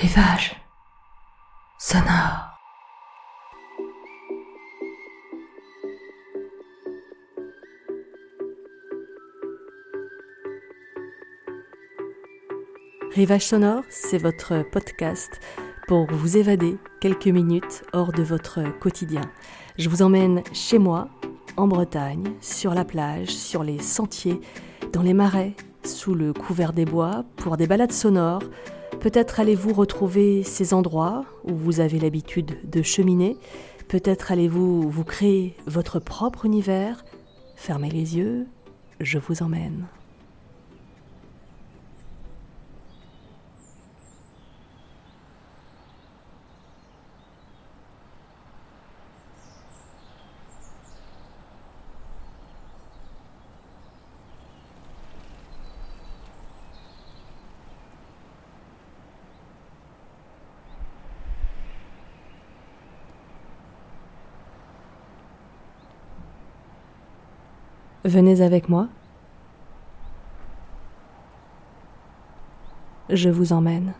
[0.00, 0.56] Rivage
[1.78, 2.56] sonore.
[13.14, 15.38] Rivage sonore, c'est votre podcast
[15.86, 19.20] pour vous évader quelques minutes hors de votre quotidien.
[19.76, 21.10] Je vous emmène chez moi,
[21.58, 24.40] en Bretagne, sur la plage, sur les sentiers,
[24.94, 25.54] dans les marais,
[25.84, 28.44] sous le couvert des bois, pour des balades sonores.
[29.00, 33.38] Peut-être allez-vous retrouver ces endroits où vous avez l'habitude de cheminer.
[33.88, 37.02] Peut-être allez-vous vous créer votre propre univers.
[37.56, 38.46] Fermez les yeux,
[39.00, 39.86] je vous emmène.
[68.04, 68.88] Venez avec moi.
[73.10, 73.92] Je vous emmène.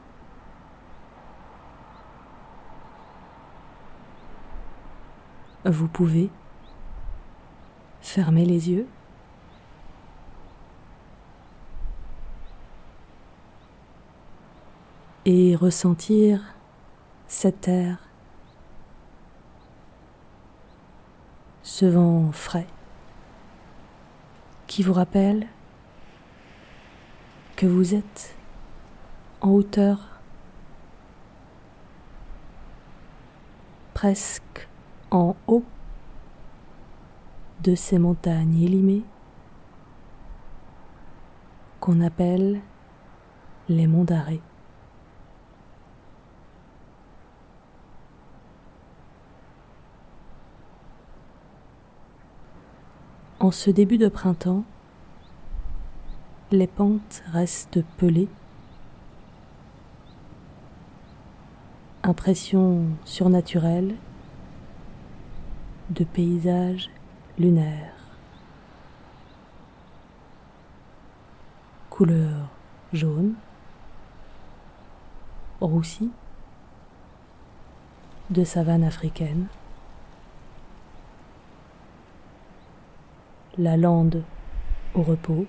[5.66, 6.30] Vous pouvez
[8.00, 8.86] fermer les yeux.
[15.26, 16.54] Et ressentir
[17.26, 17.98] cette air,
[21.62, 22.66] ce vent frais
[24.82, 25.46] vous rappelle
[27.56, 28.36] que vous êtes
[29.40, 30.20] en hauteur,
[33.94, 34.68] presque
[35.10, 35.64] en haut
[37.62, 39.04] de ces montagnes élimées
[41.80, 42.60] qu'on appelle
[43.68, 44.40] les monts d'arrêt.
[53.42, 54.64] En ce début de printemps,
[56.50, 58.28] les pentes restent pelées.
[62.02, 63.96] Impression surnaturelle
[65.88, 66.90] de paysages
[67.38, 67.94] lunaires.
[71.88, 72.46] Couleur
[72.92, 73.32] jaune,
[75.62, 76.10] roussi,
[78.28, 79.46] de savane africaine.
[83.60, 84.24] La lande
[84.94, 85.44] au repos.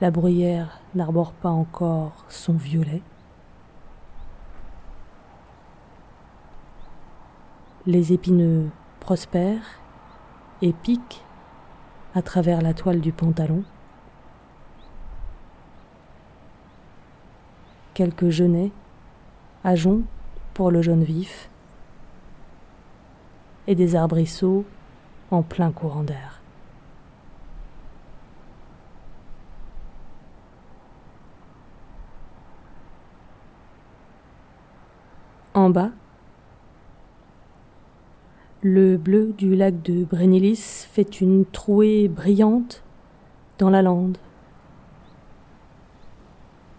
[0.00, 3.02] La bruyère n'arbore pas encore son violet.
[7.84, 8.70] Les épineux
[9.00, 9.80] prospèrent
[10.62, 11.22] et piquent
[12.14, 13.64] à travers la toile du pantalon.
[17.92, 18.72] Quelques genêts,
[19.62, 20.04] ajoncs
[20.54, 21.50] pour le jaune vif,
[23.68, 24.64] et des arbrisseaux
[25.30, 26.40] en plein courant d'air.
[35.52, 35.90] En bas,
[38.62, 42.82] le bleu du lac de Brénilis fait une trouée brillante
[43.58, 44.16] dans la lande,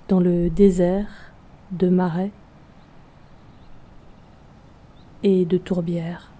[0.07, 1.33] dans le désert
[1.71, 2.31] de marais
[5.21, 6.31] et de tourbières.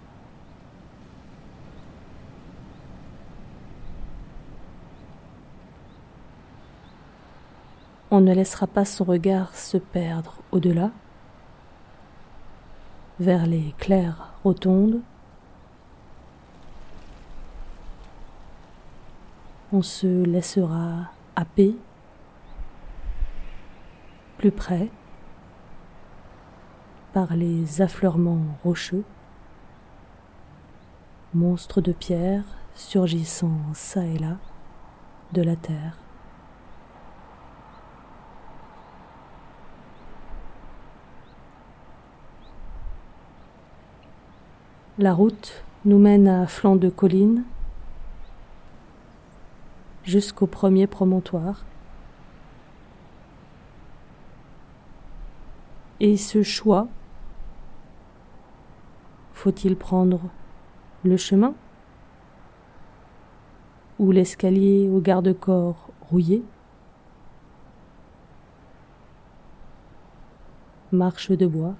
[8.20, 10.90] On ne laissera pas son regard se perdre au-delà,
[13.18, 15.00] vers les claires rotondes.
[19.72, 21.74] On se laissera happer
[24.36, 24.90] plus près
[27.14, 29.04] par les affleurements rocheux,
[31.32, 32.44] monstres de pierre
[32.74, 34.36] surgissant çà et là
[35.32, 36.09] de la terre.
[45.00, 47.44] La route nous mène à flanc de colline
[50.04, 51.64] jusqu'au premier promontoire.
[56.00, 56.86] Et ce choix,
[59.32, 60.20] faut-il prendre
[61.02, 61.54] le chemin
[63.98, 66.44] ou l'escalier au garde-corps rouillé?
[70.92, 71.74] Marche de bois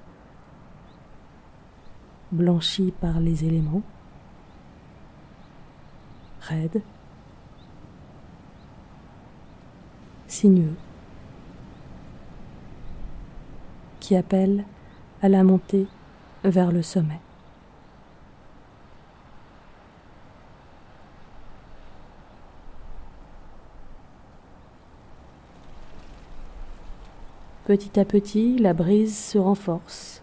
[2.32, 3.82] blanchi par les éléments,
[6.40, 6.82] raide,
[10.26, 10.76] sinueux,
[14.00, 14.64] qui appelle
[15.22, 15.86] à la montée
[16.44, 17.20] vers le sommet.
[27.66, 30.22] Petit à petit, la brise se renforce,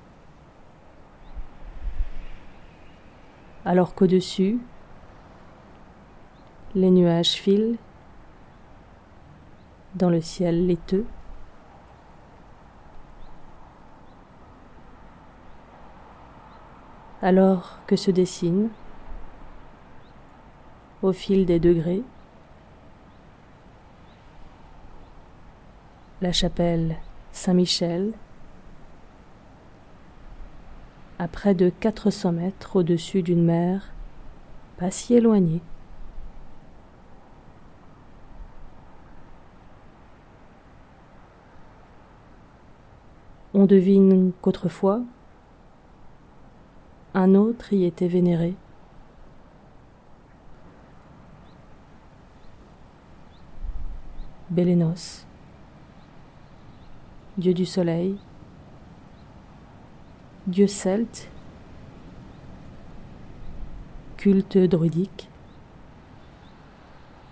[3.68, 4.60] alors qu'au-dessus,
[6.74, 7.76] les nuages filent
[9.96, 11.06] dans le ciel laiteux.
[17.22, 18.70] Alors que se dessine,
[21.02, 22.04] au fil des degrés,
[26.22, 26.96] la chapelle
[27.34, 28.14] Saint-Michel,
[31.20, 33.92] à près de 400 mètres au-dessus d'une mer
[34.78, 35.62] pas si éloignée.
[43.54, 45.02] On devine qu'autrefois,
[47.16, 48.56] un autre y était vénéré.
[54.52, 55.26] Bélénos,
[57.38, 58.18] dieu du soleil,
[60.48, 61.30] dieu celte,
[64.16, 65.30] culte druidique,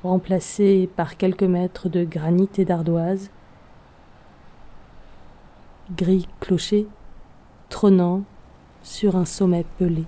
[0.03, 3.31] remplacé par quelques mètres de granit et d'ardoise,
[5.95, 6.87] gris clocher
[7.69, 8.23] trônant
[8.83, 10.03] sur un sommet pelé.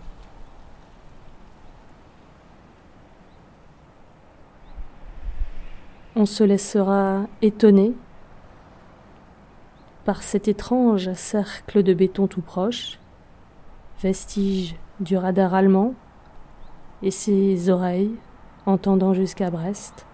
[6.18, 7.94] On se laissera étonner
[10.07, 12.98] par cet étrange cercle de béton tout proche,
[14.01, 15.95] vestige du radar allemand,
[17.04, 18.15] et ses oreilles
[18.65, 20.06] entendant jusqu'à Brest.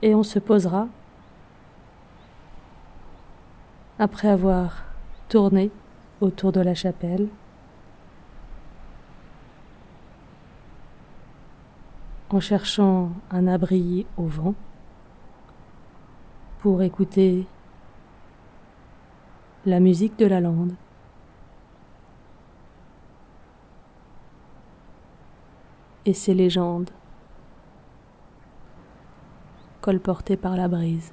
[0.00, 0.86] et on se posera
[3.98, 4.84] après avoir
[5.28, 5.72] tourné
[6.20, 7.26] autour de la chapelle
[12.30, 14.54] en cherchant un abri au vent
[16.58, 17.46] pour écouter
[19.66, 20.74] la musique de la lande.
[26.04, 26.90] Et ses légendes
[29.88, 31.12] colporté par la brise.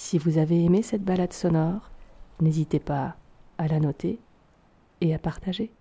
[0.00, 1.90] Si vous avez aimé cette balade sonore,
[2.40, 3.16] n'hésitez pas
[3.58, 4.20] à la noter
[5.00, 5.72] et à partager.